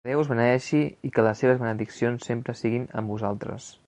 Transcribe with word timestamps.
Que 0.05 0.09
Déu 0.11 0.19
us 0.21 0.29
beneeixi 0.29 0.79
i 1.09 1.11
que 1.17 1.25
les 1.27 1.43
seves 1.45 1.59
benediccions 1.63 2.25
sempre 2.31 2.57
siguin 2.63 2.89
amb 3.03 3.15
vosaltres. 3.17 3.69